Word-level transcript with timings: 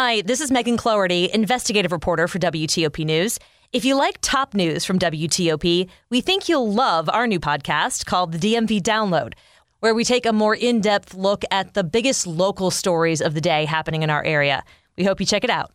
Hi, 0.00 0.20
this 0.20 0.40
is 0.40 0.52
Megan 0.52 0.76
Cloherty, 0.76 1.28
investigative 1.34 1.90
reporter 1.90 2.28
for 2.28 2.38
WTOP 2.38 3.04
News. 3.04 3.36
If 3.72 3.84
you 3.84 3.96
like 3.96 4.18
top 4.20 4.54
news 4.54 4.84
from 4.84 4.96
WTOP, 4.96 5.88
we 6.08 6.20
think 6.20 6.48
you'll 6.48 6.72
love 6.72 7.08
our 7.08 7.26
new 7.26 7.40
podcast 7.40 8.06
called 8.06 8.30
the 8.30 8.38
DMV 8.38 8.80
Download, 8.80 9.32
where 9.80 9.96
we 9.96 10.04
take 10.04 10.24
a 10.24 10.32
more 10.32 10.54
in 10.54 10.80
depth 10.80 11.14
look 11.14 11.42
at 11.50 11.74
the 11.74 11.82
biggest 11.82 12.28
local 12.28 12.70
stories 12.70 13.20
of 13.20 13.34
the 13.34 13.40
day 13.40 13.64
happening 13.64 14.04
in 14.04 14.08
our 14.08 14.22
area. 14.22 14.62
We 14.96 15.02
hope 15.02 15.18
you 15.18 15.26
check 15.26 15.42
it 15.42 15.50
out. 15.50 15.72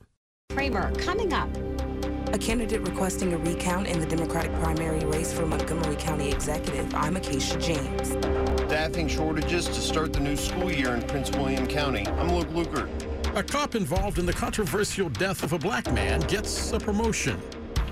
Kramer, 0.51 0.95
coming 0.95 1.33
up. 1.33 1.49
A 2.31 2.37
candidate 2.37 2.79
requesting 2.87 3.33
a 3.33 3.37
recount 3.37 3.87
in 3.87 3.99
the 3.99 4.05
Democratic 4.05 4.53
primary 4.53 5.03
race 5.03 5.33
for 5.33 5.45
Montgomery 5.45 5.97
County 5.97 6.29
Executive. 6.31 6.95
I'm 6.95 7.17
Acacia 7.17 7.57
James. 7.57 8.11
Staffing 8.67 9.09
shortages 9.09 9.65
to 9.65 9.81
start 9.81 10.13
the 10.13 10.21
new 10.21 10.37
school 10.37 10.71
year 10.71 10.95
in 10.95 11.01
Prince 11.01 11.29
William 11.31 11.67
County. 11.67 12.07
I'm 12.07 12.33
Luke 12.33 12.47
Lukert. 12.51 13.02
A 13.35 13.41
cop 13.41 13.73
involved 13.73 14.19
in 14.19 14.27
the 14.27 14.33
controversial 14.33 15.09
death 15.09 15.41
of 15.41 15.53
a 15.53 15.57
black 15.57 15.91
man 15.91 16.19
gets 16.21 16.71
a 16.71 16.79
promotion. 16.79 17.41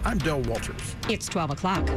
I'm 0.04 0.20
Del 0.20 0.42
Walters. 0.42 0.96
It's 1.10 1.28
12 1.28 1.52
o'clock. 1.52 1.88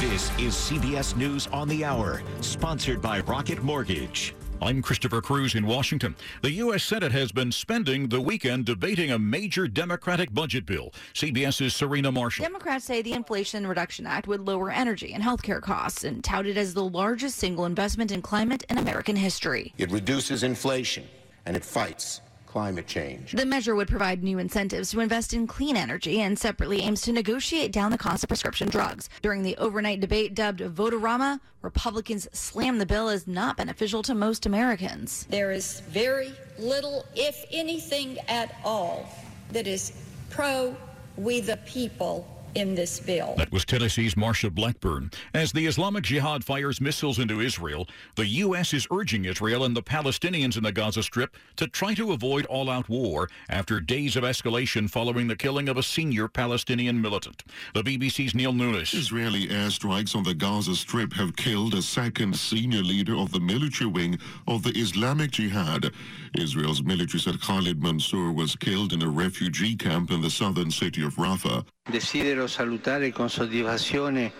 This 0.00 0.30
is 0.38 0.52
CBS 0.52 1.16
News 1.16 1.46
on 1.46 1.66
the 1.68 1.82
Hour, 1.82 2.22
sponsored 2.42 3.00
by 3.00 3.20
Rocket 3.20 3.62
Mortgage. 3.62 4.34
I'm 4.64 4.80
Christopher 4.80 5.20
Cruz 5.20 5.54
in 5.54 5.66
Washington. 5.66 6.16
The 6.40 6.52
U.S. 6.52 6.82
Senate 6.82 7.12
has 7.12 7.32
been 7.32 7.52
spending 7.52 8.08
the 8.08 8.18
weekend 8.18 8.64
debating 8.64 9.10
a 9.10 9.18
major 9.18 9.68
Democratic 9.68 10.32
budget 10.32 10.64
bill. 10.64 10.90
CBS's 11.12 11.76
Serena 11.76 12.10
Marshall. 12.10 12.46
Democrats 12.46 12.86
say 12.86 13.02
the 13.02 13.12
Inflation 13.12 13.66
Reduction 13.66 14.06
Act 14.06 14.26
would 14.26 14.40
lower 14.40 14.70
energy 14.70 15.12
and 15.12 15.22
healthcare 15.22 15.60
costs 15.60 16.02
and 16.02 16.24
touted 16.24 16.56
as 16.56 16.72
the 16.72 16.82
largest 16.82 17.36
single 17.36 17.66
investment 17.66 18.10
in 18.10 18.22
climate 18.22 18.64
in 18.70 18.78
American 18.78 19.16
history. 19.16 19.74
It 19.76 19.90
reduces 19.90 20.42
inflation 20.42 21.04
and 21.44 21.58
it 21.58 21.64
fights 21.64 22.22
climate 22.54 22.86
change. 22.86 23.32
The 23.32 23.44
measure 23.44 23.74
would 23.74 23.88
provide 23.88 24.22
new 24.22 24.38
incentives 24.38 24.92
to 24.92 25.00
invest 25.00 25.34
in 25.34 25.48
clean 25.48 25.76
energy 25.76 26.20
and 26.20 26.38
separately 26.38 26.82
aims 26.82 27.00
to 27.00 27.12
negotiate 27.12 27.72
down 27.72 27.90
the 27.90 27.98
cost 27.98 28.22
of 28.22 28.28
prescription 28.28 28.68
drugs. 28.68 29.08
During 29.22 29.42
the 29.42 29.56
overnight 29.56 29.98
debate 29.98 30.36
dubbed 30.36 30.60
Vote-A-Rama, 30.60 31.40
Republicans 31.62 32.28
slammed 32.32 32.80
the 32.80 32.86
bill 32.86 33.08
as 33.08 33.26
not 33.26 33.56
beneficial 33.56 34.04
to 34.04 34.14
most 34.14 34.46
Americans. 34.46 35.26
There 35.30 35.50
is 35.50 35.80
very 35.88 36.32
little, 36.56 37.04
if 37.16 37.44
anything 37.50 38.20
at 38.28 38.54
all, 38.64 39.08
that 39.50 39.66
is 39.66 39.92
pro 40.30 40.76
we 41.16 41.40
the 41.40 41.56
people 41.66 42.33
in 42.54 42.74
this 42.74 43.00
bill. 43.00 43.34
That 43.36 43.52
was 43.52 43.64
Tennessee's 43.64 44.14
Marsha 44.14 44.52
Blackburn. 44.52 45.10
As 45.32 45.52
the 45.52 45.66
Islamic 45.66 46.04
Jihad 46.04 46.44
fires 46.44 46.80
missiles 46.80 47.18
into 47.18 47.40
Israel, 47.40 47.88
the 48.16 48.26
U.S. 48.26 48.72
is 48.72 48.86
urging 48.92 49.24
Israel 49.24 49.64
and 49.64 49.76
the 49.76 49.82
Palestinians 49.82 50.56
in 50.56 50.62
the 50.62 50.72
Gaza 50.72 51.02
Strip 51.02 51.36
to 51.56 51.66
try 51.66 51.94
to 51.94 52.12
avoid 52.12 52.46
all-out 52.46 52.88
war 52.88 53.28
after 53.48 53.80
days 53.80 54.16
of 54.16 54.24
escalation 54.24 54.88
following 54.88 55.28
the 55.28 55.36
killing 55.36 55.68
of 55.68 55.76
a 55.76 55.82
senior 55.82 56.28
Palestinian 56.28 57.00
militant. 57.00 57.42
The 57.74 57.82
BBC's 57.82 58.34
Neil 58.34 58.52
Nunes. 58.52 58.94
Israeli 58.94 59.48
airstrikes 59.48 60.14
on 60.14 60.22
the 60.22 60.34
Gaza 60.34 60.74
Strip 60.74 61.12
have 61.14 61.36
killed 61.36 61.74
a 61.74 61.82
second 61.82 62.36
senior 62.36 62.82
leader 62.82 63.16
of 63.16 63.32
the 63.32 63.40
military 63.40 63.90
wing 63.90 64.18
of 64.46 64.62
the 64.62 64.70
Islamic 64.70 65.32
Jihad. 65.32 65.92
Israel's 66.36 66.82
military 66.82 67.20
said 67.20 67.40
Khalid 67.40 67.82
Mansour 67.82 68.32
was 68.32 68.56
killed 68.56 68.92
in 68.92 69.02
a 69.02 69.08
refugee 69.08 69.76
camp 69.76 70.10
in 70.10 70.20
the 70.20 70.30
southern 70.30 70.70
city 70.70 71.04
of 71.04 71.16
Rafah. 71.16 71.64
Desidero 71.86 72.46
salutare 72.46 73.12
con 73.12 73.28
soddisfazione 73.28 74.32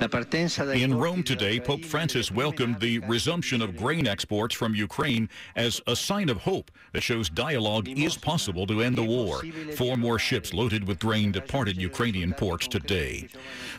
in 0.00 0.94
Rome 0.94 1.24
today, 1.24 1.58
Pope 1.58 1.84
Francis 1.84 2.30
welcomed 2.30 2.78
the 2.78 3.00
resumption 3.00 3.60
of 3.60 3.76
grain 3.76 4.06
exports 4.06 4.54
from 4.54 4.74
Ukraine 4.74 5.28
as 5.56 5.80
a 5.88 5.96
sign 5.96 6.28
of 6.28 6.36
hope 6.36 6.70
that 6.92 7.02
shows 7.02 7.28
dialogue 7.28 7.88
is 7.88 8.16
possible 8.16 8.64
to 8.68 8.80
end 8.80 8.96
the 8.96 9.02
war. 9.02 9.42
Four 9.76 9.96
more 9.96 10.18
ships 10.18 10.54
loaded 10.54 10.86
with 10.86 11.00
grain 11.00 11.32
departed 11.32 11.76
Ukrainian 11.76 12.32
ports 12.32 12.68
today. 12.68 13.28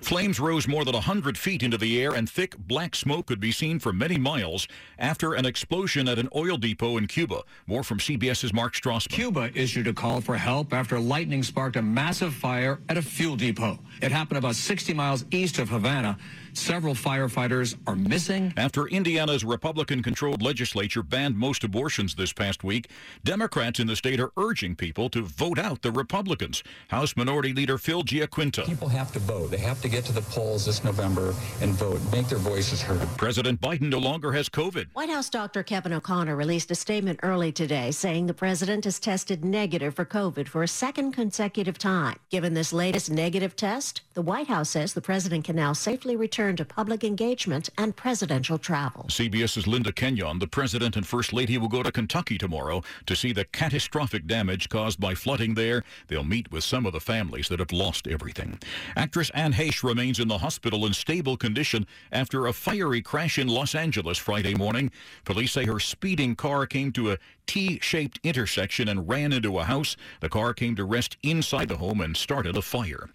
Flames 0.01 0.41
rose 0.41 0.67
more 0.67 0.83
than 0.83 0.93
100 0.93 1.37
feet 1.37 1.63
into 1.63 1.77
the 1.77 2.01
air 2.01 2.13
and 2.13 2.29
thick 2.29 2.57
black 2.57 2.95
smoke 2.95 3.27
could 3.27 3.39
be 3.39 3.51
seen 3.51 3.79
for 3.79 3.93
many 3.93 4.17
miles 4.17 4.67
after 4.97 5.33
an 5.33 5.45
explosion 5.45 6.09
at 6.09 6.19
an 6.19 6.27
oil 6.35 6.57
depot 6.57 6.97
in 6.97 7.07
Cuba. 7.07 7.43
More 7.65 7.83
from 7.83 7.97
CBS's 7.97 8.53
Mark 8.53 8.73
Strassmann. 8.73 9.09
Cuba 9.09 9.51
issued 9.55 9.87
a 9.87 9.93
call 9.93 10.19
for 10.19 10.35
help 10.35 10.73
after 10.73 10.99
lightning 10.99 11.43
sparked 11.43 11.77
a 11.77 11.81
massive 11.81 12.33
fire 12.33 12.81
at 12.89 12.97
a 12.97 13.01
fuel 13.01 13.37
depot. 13.37 13.79
It 14.01 14.11
happened 14.11 14.37
about 14.37 14.55
60 14.55 14.93
miles 14.93 15.23
east 15.31 15.59
of 15.59 15.69
Havana. 15.69 16.08
Several 16.53 16.93
firefighters 16.93 17.77
are 17.87 17.95
missing. 17.95 18.53
After 18.57 18.87
Indiana's 18.87 19.43
Republican-controlled 19.43 20.41
legislature 20.41 21.03
banned 21.03 21.37
most 21.37 21.63
abortions 21.63 22.15
this 22.15 22.33
past 22.33 22.63
week, 22.63 22.89
Democrats 23.23 23.79
in 23.79 23.87
the 23.87 23.95
state 23.95 24.19
are 24.19 24.31
urging 24.37 24.75
people 24.75 25.09
to 25.09 25.21
vote 25.21 25.59
out 25.59 25.81
the 25.81 25.91
Republicans. 25.91 26.63
House 26.89 27.15
Minority 27.15 27.53
Leader 27.53 27.77
Phil 27.77 28.03
Giaquinta. 28.03 28.65
People 28.65 28.87
have 28.87 29.11
to 29.13 29.19
vote. 29.19 29.51
They 29.51 29.57
have 29.57 29.81
to 29.81 29.89
get 29.89 30.05
to 30.05 30.11
the 30.11 30.21
polls 30.21 30.65
this 30.65 30.83
November 30.83 31.33
and 31.61 31.73
vote, 31.73 32.01
make 32.11 32.27
their 32.27 32.39
voices 32.39 32.81
heard. 32.81 33.07
President 33.17 33.61
Biden 33.61 33.89
no 33.89 33.99
longer 33.99 34.31
has 34.31 34.49
COVID. 34.49 34.87
White 34.93 35.09
House 35.09 35.29
Dr. 35.29 35.63
Kevin 35.63 35.93
O'Connor 35.93 36.35
released 36.35 36.71
a 36.71 36.75
statement 36.75 37.19
early 37.23 37.51
today 37.51 37.91
saying 37.91 38.25
the 38.25 38.33
president 38.33 38.85
has 38.85 38.99
tested 38.99 39.45
negative 39.45 39.93
for 39.93 40.05
COVID 40.05 40.47
for 40.47 40.63
a 40.63 40.67
second 40.67 41.11
consecutive 41.11 41.77
time. 41.77 42.17
Given 42.29 42.53
this 42.53 42.73
latest 42.73 43.11
negative 43.11 43.55
test, 43.55 44.01
the 44.13 44.21
White 44.21 44.47
House 44.47 44.69
says 44.69 44.93
the 44.93 45.01
president 45.01 45.45
can 45.45 45.55
now 45.55 45.73
safely 45.73 45.98
return 46.05 46.39
return 46.39 46.55
to 46.55 46.63
public 46.63 47.03
engagement 47.03 47.69
and 47.77 47.95
presidential 47.95 48.57
travel. 48.57 49.05
CBS's 49.09 49.67
Linda 49.67 49.91
Kenyon, 49.91 50.39
the 50.39 50.47
president 50.47 50.95
and 50.95 51.05
first 51.05 51.33
lady, 51.33 51.57
will 51.57 51.67
go 51.67 51.83
to 51.83 51.91
Kentucky 51.91 52.37
tomorrow 52.37 52.81
to 53.07 53.15
see 53.15 53.33
the 53.33 53.45
catastrophic 53.45 54.25
damage 54.25 54.69
caused 54.69 54.99
by 54.99 55.13
flooding 55.13 55.53
there. 55.55 55.83
They'll 56.07 56.23
meet 56.23 56.51
with 56.51 56.63
some 56.63 56.85
of 56.85 56.93
the 56.93 56.99
families 56.99 57.49
that 57.49 57.59
have 57.59 57.71
lost 57.71 58.07
everything. 58.07 58.59
Actress 58.95 59.29
Anne 59.33 59.53
Heche 59.53 59.83
remains 59.83 60.19
in 60.19 60.27
the 60.27 60.37
hospital 60.37 60.85
in 60.85 60.93
stable 60.93 61.35
condition 61.35 61.85
after 62.11 62.47
a 62.47 62.53
fiery 62.53 63.01
crash 63.01 63.37
in 63.37 63.47
Los 63.47 63.75
Angeles 63.75 64.17
Friday 64.17 64.55
morning. 64.55 64.91
Police 65.25 65.51
say 65.51 65.65
her 65.65 65.79
speeding 65.79 66.35
car 66.35 66.65
came 66.65 66.91
to 66.93 67.11
a 67.11 67.17
T-shaped 67.47 68.19
intersection 68.23 68.87
and 68.87 69.09
ran 69.09 69.33
into 69.33 69.59
a 69.59 69.63
house. 69.63 69.97
The 70.21 70.29
car 70.29 70.53
came 70.53 70.75
to 70.75 70.85
rest 70.85 71.17
inside 71.21 71.67
the 71.67 71.77
home 71.77 72.01
and 72.01 72.15
started 72.15 72.55
a 72.55 72.61
fire. 72.61 73.09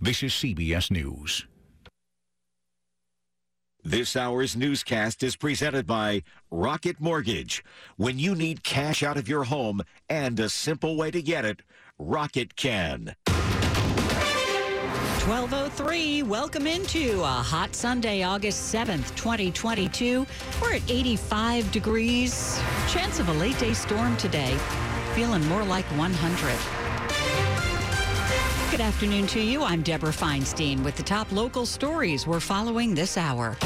This 0.00 0.22
is 0.22 0.32
CBS 0.32 0.90
News. 0.90 1.46
This 3.88 4.16
hour's 4.16 4.56
newscast 4.56 5.22
is 5.22 5.36
presented 5.36 5.86
by 5.86 6.24
Rocket 6.50 7.00
Mortgage. 7.00 7.64
When 7.96 8.18
you 8.18 8.34
need 8.34 8.64
cash 8.64 9.04
out 9.04 9.16
of 9.16 9.28
your 9.28 9.44
home 9.44 9.80
and 10.08 10.40
a 10.40 10.48
simple 10.48 10.96
way 10.96 11.12
to 11.12 11.22
get 11.22 11.44
it, 11.44 11.62
Rocket 11.96 12.56
can. 12.56 13.14
1203, 15.24 16.24
welcome 16.24 16.66
into 16.66 17.20
a 17.20 17.26
hot 17.26 17.76
Sunday, 17.76 18.24
August 18.24 18.74
7th, 18.74 19.14
2022. 19.14 20.26
We're 20.60 20.74
at 20.74 20.90
85 20.90 21.70
degrees. 21.70 22.60
Chance 22.88 23.20
of 23.20 23.28
a 23.28 23.34
late 23.34 23.56
day 23.60 23.72
storm 23.72 24.16
today. 24.16 24.58
Feeling 25.14 25.46
more 25.46 25.62
like 25.62 25.84
100. 25.96 26.85
Good 28.76 28.84
afternoon 28.84 29.26
to 29.28 29.40
you. 29.40 29.62
I'm 29.62 29.80
Deborah 29.80 30.10
Feinstein 30.10 30.84
with 30.84 30.96
the 30.96 31.02
top 31.02 31.32
local 31.32 31.64
stories 31.64 32.26
we're 32.26 32.40
following 32.40 32.94
this 32.94 33.16
hour. 33.16 33.56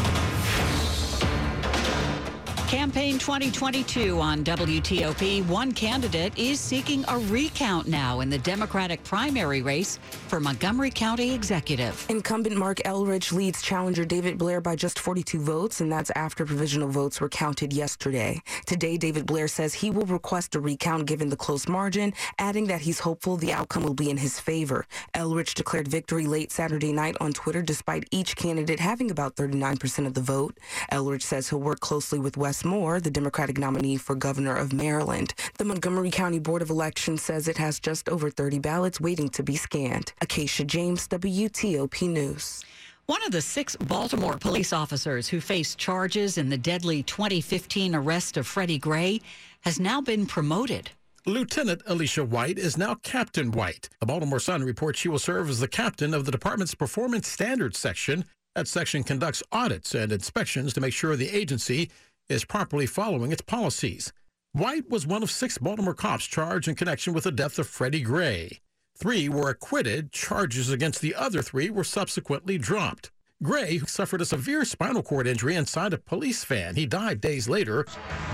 Campaign 2.70 3.18
2022 3.18 4.20
on 4.20 4.44
WTOP. 4.44 5.44
One 5.48 5.72
candidate 5.72 6.38
is 6.38 6.60
seeking 6.60 7.04
a 7.08 7.18
recount 7.18 7.88
now 7.88 8.20
in 8.20 8.30
the 8.30 8.38
Democratic 8.38 9.02
primary 9.02 9.60
race 9.60 9.98
for 10.28 10.38
Montgomery 10.38 10.92
County 10.92 11.32
Executive. 11.32 12.06
Incumbent 12.08 12.56
Marc 12.56 12.78
Elrich 12.84 13.32
leads 13.32 13.60
challenger 13.60 14.04
David 14.04 14.38
Blair 14.38 14.60
by 14.60 14.76
just 14.76 15.00
42 15.00 15.40
votes, 15.40 15.80
and 15.80 15.90
that's 15.90 16.12
after 16.14 16.46
provisional 16.46 16.86
votes 16.86 17.20
were 17.20 17.28
counted 17.28 17.72
yesterday. 17.72 18.40
Today, 18.66 18.96
David 18.96 19.26
Blair 19.26 19.48
says 19.48 19.74
he 19.74 19.90
will 19.90 20.06
request 20.06 20.54
a 20.54 20.60
recount 20.60 21.06
given 21.06 21.28
the 21.28 21.36
close 21.36 21.66
margin, 21.66 22.14
adding 22.38 22.68
that 22.68 22.82
he's 22.82 23.00
hopeful 23.00 23.36
the 23.36 23.52
outcome 23.52 23.82
will 23.82 23.94
be 23.94 24.10
in 24.10 24.16
his 24.16 24.38
favor. 24.38 24.86
Elrich 25.16 25.54
declared 25.54 25.88
victory 25.88 26.24
late 26.24 26.52
Saturday 26.52 26.92
night 26.92 27.16
on 27.20 27.32
Twitter 27.32 27.62
despite 27.62 28.04
each 28.12 28.36
candidate 28.36 28.78
having 28.78 29.10
about 29.10 29.34
39% 29.34 30.06
of 30.06 30.14
the 30.14 30.20
vote. 30.20 30.56
Elrich 30.92 31.22
says 31.22 31.48
he'll 31.48 31.58
work 31.58 31.80
closely 31.80 32.20
with 32.20 32.36
Wes 32.60 32.64
Moore, 32.66 33.00
the 33.00 33.10
Democratic 33.10 33.56
nominee 33.56 33.96
for 33.96 34.14
governor 34.14 34.54
of 34.54 34.74
Maryland. 34.74 35.32
The 35.56 35.64
Montgomery 35.64 36.10
County 36.10 36.38
Board 36.38 36.60
of 36.60 36.68
Elections 36.68 37.22
says 37.22 37.48
it 37.48 37.56
has 37.56 37.80
just 37.80 38.06
over 38.10 38.28
30 38.28 38.58
ballots 38.58 39.00
waiting 39.00 39.30
to 39.30 39.42
be 39.42 39.56
scanned. 39.56 40.12
Acacia 40.20 40.64
James, 40.64 41.08
WTOP 41.08 42.06
News. 42.10 42.62
One 43.06 43.24
of 43.24 43.32
the 43.32 43.40
six 43.40 43.76
Baltimore 43.76 44.36
police 44.36 44.74
officers 44.74 45.26
who 45.26 45.40
faced 45.40 45.78
charges 45.78 46.36
in 46.36 46.50
the 46.50 46.58
deadly 46.58 47.02
2015 47.02 47.94
arrest 47.94 48.36
of 48.36 48.46
Freddie 48.46 48.78
Gray 48.78 49.22
has 49.62 49.80
now 49.80 50.02
been 50.02 50.26
promoted. 50.26 50.90
Lieutenant 51.24 51.80
Alicia 51.86 52.24
White 52.24 52.58
is 52.58 52.76
now 52.76 52.94
Captain 52.96 53.52
White. 53.52 53.88
The 54.00 54.06
Baltimore 54.06 54.40
Sun 54.40 54.64
reports 54.64 54.98
she 55.00 55.08
will 55.08 55.18
serve 55.18 55.48
as 55.48 55.60
the 55.60 55.68
captain 55.68 56.12
of 56.12 56.26
the 56.26 56.32
department's 56.32 56.74
Performance 56.74 57.26
Standards 57.26 57.78
section. 57.78 58.26
That 58.54 58.68
section 58.68 59.04
conducts 59.04 59.42
audits 59.52 59.94
and 59.94 60.10
inspections 60.12 60.74
to 60.74 60.80
make 60.80 60.92
sure 60.92 61.16
the 61.16 61.30
agency 61.30 61.88
is 62.30 62.44
properly 62.44 62.86
following 62.86 63.32
its 63.32 63.42
policies. 63.42 64.12
White 64.52 64.88
was 64.88 65.06
one 65.06 65.22
of 65.22 65.30
six 65.30 65.58
Baltimore 65.58 65.94
cops 65.94 66.26
charged 66.26 66.68
in 66.68 66.76
connection 66.76 67.12
with 67.12 67.24
the 67.24 67.32
death 67.32 67.58
of 67.58 67.66
Freddie 67.66 68.02
Gray. 68.02 68.60
Three 68.96 69.28
were 69.28 69.50
acquitted. 69.50 70.12
Charges 70.12 70.70
against 70.70 71.00
the 71.00 71.14
other 71.14 71.42
three 71.42 71.70
were 71.70 71.84
subsequently 71.84 72.58
dropped. 72.58 73.10
Gray 73.42 73.78
who 73.78 73.86
suffered 73.86 74.20
a 74.20 74.26
severe 74.26 74.66
spinal 74.66 75.02
cord 75.02 75.26
injury 75.26 75.56
inside 75.56 75.94
a 75.94 75.98
police 75.98 76.44
van. 76.44 76.76
He 76.76 76.84
died 76.84 77.20
days 77.20 77.48
later. 77.48 77.86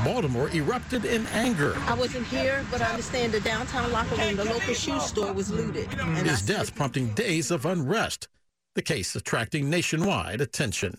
Baltimore 0.05 0.51
erupted 0.51 1.05
in 1.05 1.27
anger. 1.29 1.77
I 1.87 1.95
wasn't 1.95 2.27
here, 2.27 2.67
but 2.71 2.83
I 2.83 2.87
understand 2.87 3.33
the 3.33 3.41
downtown 3.41 3.93
locker 3.93 4.17
room, 4.17 4.37
the 4.37 4.45
local 4.45 4.75
shoe 4.75 4.99
store 5.01 5.33
was 5.33 5.51
looted. 5.51 5.89
And 6.01 6.27
His 6.27 6.43
death 6.43 6.75
prompting 6.75 7.11
days 7.11 7.53
of 7.53 7.65
unrest. 7.65 8.27
The 8.75 8.83
case 8.83 9.15
attracting 9.15 9.71
nationwide 9.71 10.41
attention. 10.41 10.99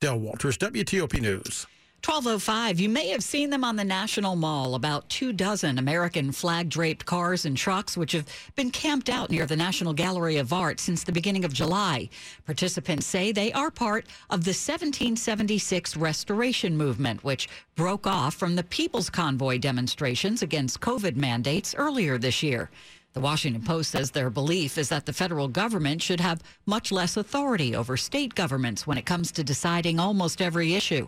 Del 0.00 0.20
Walters, 0.20 0.56
WTOP 0.58 1.20
News. 1.20 1.66
1205, 2.04 2.80
you 2.80 2.88
may 2.88 3.10
have 3.10 3.22
seen 3.22 3.48
them 3.48 3.62
on 3.62 3.76
the 3.76 3.84
National 3.84 4.34
Mall, 4.34 4.74
about 4.74 5.08
two 5.08 5.32
dozen 5.32 5.78
American 5.78 6.32
flag 6.32 6.68
draped 6.68 7.06
cars 7.06 7.44
and 7.44 7.56
trucks, 7.56 7.96
which 7.96 8.10
have 8.10 8.26
been 8.56 8.72
camped 8.72 9.08
out 9.08 9.30
near 9.30 9.46
the 9.46 9.54
National 9.54 9.92
Gallery 9.92 10.36
of 10.38 10.52
Art 10.52 10.80
since 10.80 11.04
the 11.04 11.12
beginning 11.12 11.44
of 11.44 11.52
July. 11.52 12.08
Participants 12.44 13.06
say 13.06 13.30
they 13.30 13.52
are 13.52 13.70
part 13.70 14.06
of 14.30 14.42
the 14.42 14.50
1776 14.50 15.96
restoration 15.96 16.76
movement, 16.76 17.22
which 17.22 17.48
broke 17.76 18.08
off 18.08 18.34
from 18.34 18.56
the 18.56 18.64
People's 18.64 19.08
Convoy 19.08 19.58
demonstrations 19.58 20.42
against 20.42 20.80
COVID 20.80 21.14
mandates 21.14 21.72
earlier 21.72 22.18
this 22.18 22.42
year. 22.42 22.68
The 23.12 23.20
Washington 23.20 23.62
Post 23.62 23.92
says 23.92 24.10
their 24.10 24.28
belief 24.28 24.76
is 24.76 24.88
that 24.88 25.06
the 25.06 25.12
federal 25.12 25.46
government 25.46 26.02
should 26.02 26.20
have 26.20 26.42
much 26.66 26.90
less 26.90 27.16
authority 27.16 27.76
over 27.76 27.96
state 27.96 28.34
governments 28.34 28.88
when 28.88 28.98
it 28.98 29.06
comes 29.06 29.30
to 29.32 29.44
deciding 29.44 30.00
almost 30.00 30.42
every 30.42 30.74
issue. 30.74 31.06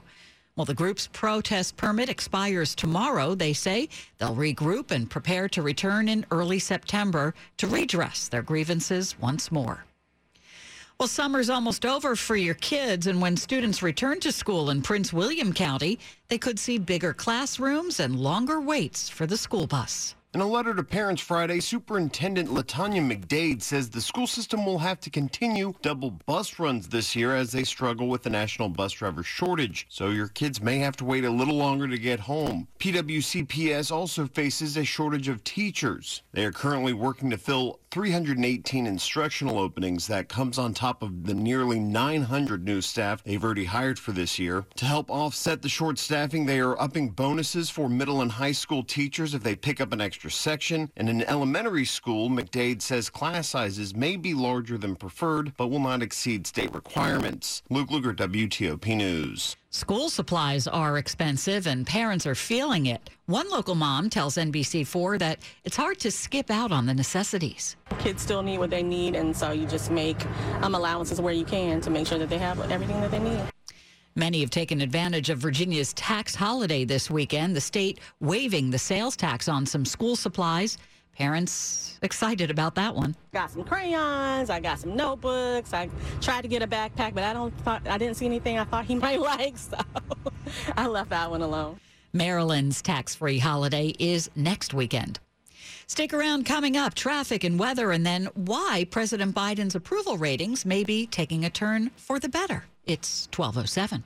Well, 0.56 0.64
the 0.64 0.74
group's 0.74 1.08
protest 1.08 1.76
permit 1.76 2.08
expires 2.08 2.76
tomorrow. 2.76 3.34
They 3.34 3.52
say 3.52 3.88
they'll 4.18 4.36
regroup 4.36 4.92
and 4.92 5.10
prepare 5.10 5.48
to 5.48 5.62
return 5.62 6.08
in 6.08 6.24
early 6.30 6.60
September 6.60 7.34
to 7.56 7.66
redress 7.66 8.28
their 8.28 8.42
grievances 8.42 9.18
once 9.18 9.50
more. 9.50 9.84
Well, 11.00 11.08
summer's 11.08 11.50
almost 11.50 11.84
over 11.84 12.14
for 12.14 12.36
your 12.36 12.54
kids, 12.54 13.08
and 13.08 13.20
when 13.20 13.36
students 13.36 13.82
return 13.82 14.20
to 14.20 14.30
school 14.30 14.70
in 14.70 14.80
Prince 14.80 15.12
William 15.12 15.52
County, 15.52 15.98
they 16.28 16.38
could 16.38 16.60
see 16.60 16.78
bigger 16.78 17.12
classrooms 17.12 17.98
and 17.98 18.14
longer 18.14 18.60
waits 18.60 19.08
for 19.08 19.26
the 19.26 19.36
school 19.36 19.66
bus. 19.66 20.14
In 20.34 20.40
a 20.40 20.46
letter 20.48 20.74
to 20.74 20.82
parents 20.82 21.22
Friday, 21.22 21.60
Superintendent 21.60 22.48
Latanya 22.48 23.00
McDade 23.00 23.62
says 23.62 23.88
the 23.88 24.00
school 24.00 24.26
system 24.26 24.66
will 24.66 24.80
have 24.80 24.98
to 25.02 25.08
continue 25.08 25.74
double 25.80 26.10
bus 26.10 26.58
runs 26.58 26.88
this 26.88 27.14
year 27.14 27.36
as 27.36 27.52
they 27.52 27.62
struggle 27.62 28.08
with 28.08 28.24
the 28.24 28.30
national 28.30 28.68
bus 28.68 28.90
driver 28.90 29.22
shortage. 29.22 29.86
So 29.90 30.08
your 30.08 30.26
kids 30.26 30.60
may 30.60 30.80
have 30.80 30.96
to 30.96 31.04
wait 31.04 31.24
a 31.24 31.30
little 31.30 31.54
longer 31.54 31.86
to 31.86 31.96
get 31.96 32.18
home. 32.18 32.66
PWCPS 32.80 33.92
also 33.92 34.26
faces 34.26 34.76
a 34.76 34.82
shortage 34.82 35.28
of 35.28 35.44
teachers. 35.44 36.24
They 36.32 36.44
are 36.44 36.50
currently 36.50 36.94
working 36.94 37.30
to 37.30 37.38
fill 37.38 37.78
318 37.94 38.88
instructional 38.88 39.56
openings. 39.56 40.08
That 40.08 40.28
comes 40.28 40.58
on 40.58 40.74
top 40.74 41.00
of 41.00 41.26
the 41.26 41.32
nearly 41.32 41.78
900 41.78 42.64
new 42.64 42.80
staff 42.80 43.22
they've 43.22 43.44
already 43.44 43.66
hired 43.66 44.00
for 44.00 44.10
this 44.10 44.36
year. 44.36 44.66
To 44.74 44.84
help 44.84 45.08
offset 45.08 45.62
the 45.62 45.68
short 45.68 46.00
staffing, 46.00 46.44
they 46.44 46.58
are 46.58 46.80
upping 46.82 47.10
bonuses 47.10 47.70
for 47.70 47.88
middle 47.88 48.20
and 48.20 48.32
high 48.32 48.50
school 48.50 48.82
teachers 48.82 49.32
if 49.32 49.44
they 49.44 49.54
pick 49.54 49.80
up 49.80 49.92
an 49.92 50.00
extra 50.00 50.28
section. 50.28 50.90
And 50.96 51.08
in 51.08 51.22
elementary 51.22 51.84
school, 51.84 52.28
McDade 52.28 52.82
says 52.82 53.08
class 53.10 53.50
sizes 53.50 53.94
may 53.94 54.16
be 54.16 54.34
larger 54.34 54.76
than 54.76 54.96
preferred, 54.96 55.56
but 55.56 55.68
will 55.68 55.78
not 55.78 56.02
exceed 56.02 56.48
state 56.48 56.74
requirements. 56.74 57.62
Luke 57.70 57.90
Lukert, 57.90 58.16
WTOP 58.16 58.96
News. 58.96 59.54
School 59.74 60.08
supplies 60.08 60.68
are 60.68 60.98
expensive 60.98 61.66
and 61.66 61.84
parents 61.84 62.28
are 62.28 62.36
feeling 62.36 62.86
it. 62.86 63.10
One 63.26 63.50
local 63.50 63.74
mom 63.74 64.08
tells 64.08 64.36
NBC4 64.36 65.18
that 65.18 65.40
it's 65.64 65.76
hard 65.76 65.98
to 65.98 66.12
skip 66.12 66.48
out 66.48 66.70
on 66.70 66.86
the 66.86 66.94
necessities. 66.94 67.74
Kids 67.98 68.22
still 68.22 68.44
need 68.44 68.58
what 68.58 68.70
they 68.70 68.84
need, 68.84 69.16
and 69.16 69.36
so 69.36 69.50
you 69.50 69.66
just 69.66 69.90
make 69.90 70.24
um, 70.62 70.76
allowances 70.76 71.20
where 71.20 71.32
you 71.32 71.44
can 71.44 71.80
to 71.80 71.90
make 71.90 72.06
sure 72.06 72.18
that 72.18 72.28
they 72.28 72.38
have 72.38 72.60
everything 72.70 73.00
that 73.00 73.10
they 73.10 73.18
need. 73.18 73.40
Many 74.14 74.42
have 74.42 74.50
taken 74.50 74.80
advantage 74.80 75.28
of 75.28 75.38
Virginia's 75.38 75.92
tax 75.94 76.36
holiday 76.36 76.84
this 76.84 77.10
weekend, 77.10 77.56
the 77.56 77.60
state 77.60 77.98
waiving 78.20 78.70
the 78.70 78.78
sales 78.78 79.16
tax 79.16 79.48
on 79.48 79.66
some 79.66 79.84
school 79.84 80.14
supplies. 80.14 80.78
Parents 81.16 81.98
excited 82.02 82.50
about 82.50 82.74
that 82.74 82.94
one. 82.94 83.14
Got 83.32 83.50
some 83.50 83.64
crayons. 83.64 84.50
I 84.50 84.60
got 84.60 84.78
some 84.78 84.96
notebooks. 84.96 85.72
I 85.72 85.88
tried 86.20 86.42
to 86.42 86.48
get 86.48 86.62
a 86.62 86.66
backpack, 86.66 87.14
but 87.14 87.24
I 87.24 87.32
don't 87.32 87.56
thought 87.60 87.86
I 87.88 87.98
didn't 87.98 88.16
see 88.16 88.26
anything 88.26 88.58
I 88.58 88.64
thought 88.64 88.84
he 88.84 88.94
might 89.06 89.20
like, 89.20 89.56
so 89.56 89.78
I 90.76 90.86
left 90.86 91.10
that 91.10 91.30
one 91.30 91.42
alone. 91.42 91.78
Maryland's 92.12 92.80
tax-free 92.80 93.38
holiday 93.38 93.92
is 93.98 94.30
next 94.36 94.72
weekend. 94.72 95.18
Stick 95.86 96.14
around 96.14 96.46
coming 96.46 96.76
up 96.76 96.94
traffic 96.94 97.44
and 97.44 97.58
weather, 97.58 97.90
and 97.90 98.06
then 98.06 98.28
why 98.34 98.86
President 98.90 99.34
Biden's 99.34 99.74
approval 99.74 100.16
ratings 100.16 100.64
may 100.64 100.84
be 100.84 101.06
taking 101.06 101.44
a 101.44 101.50
turn 101.50 101.90
for 101.96 102.18
the 102.18 102.28
better. 102.28 102.64
It's 102.86 103.28
1207. 103.34 104.04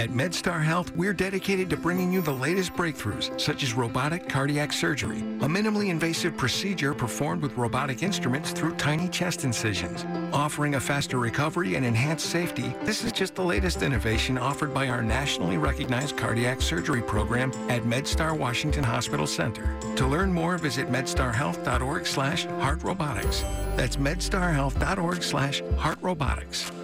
At 0.00 0.08
MedStar 0.08 0.64
Health, 0.64 0.96
we're 0.96 1.12
dedicated 1.12 1.68
to 1.68 1.76
bringing 1.76 2.10
you 2.10 2.22
the 2.22 2.32
latest 2.32 2.72
breakthroughs, 2.72 3.38
such 3.38 3.62
as 3.62 3.74
robotic 3.74 4.30
cardiac 4.30 4.72
surgery, 4.72 5.18
a 5.18 5.46
minimally 5.46 5.90
invasive 5.90 6.38
procedure 6.38 6.94
performed 6.94 7.42
with 7.42 7.54
robotic 7.58 8.02
instruments 8.02 8.52
through 8.52 8.74
tiny 8.76 9.10
chest 9.10 9.44
incisions. 9.44 10.06
Offering 10.32 10.76
a 10.76 10.80
faster 10.80 11.18
recovery 11.18 11.74
and 11.74 11.84
enhanced 11.84 12.30
safety, 12.30 12.74
this 12.82 13.04
is 13.04 13.12
just 13.12 13.34
the 13.34 13.44
latest 13.44 13.82
innovation 13.82 14.38
offered 14.38 14.72
by 14.72 14.88
our 14.88 15.02
nationally 15.02 15.58
recognized 15.58 16.16
cardiac 16.16 16.62
surgery 16.62 17.02
program 17.02 17.52
at 17.68 17.82
MedStar 17.82 18.34
Washington 18.34 18.82
Hospital 18.84 19.26
Center. 19.26 19.78
To 19.96 20.06
learn 20.06 20.32
more, 20.32 20.56
visit 20.56 20.90
medstarhealth.org 20.90 22.06
slash 22.06 22.46
heartrobotics. 22.46 23.42
That's 23.76 23.96
medstarhealth.org 23.96 25.22
slash 25.22 25.60
heartrobotics. 25.60 26.79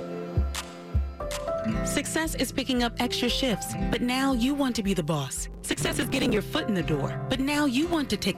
Success 1.84 2.34
is 2.34 2.50
picking 2.50 2.82
up 2.82 2.92
extra 2.98 3.28
shifts, 3.28 3.74
but 3.92 4.02
now 4.02 4.32
you 4.32 4.52
want 4.54 4.74
to 4.76 4.82
be 4.82 4.94
the 4.94 5.02
boss. 5.02 5.48
Success 5.62 6.00
is 6.00 6.08
getting 6.08 6.32
your 6.32 6.42
foot 6.42 6.66
in 6.66 6.74
the 6.74 6.82
door, 6.82 7.24
but 7.30 7.38
now 7.38 7.66
you 7.66 7.86
want 7.86 8.10
to 8.10 8.16
take 8.16 8.34